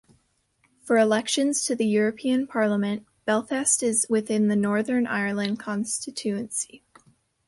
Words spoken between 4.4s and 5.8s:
the Northern Ireland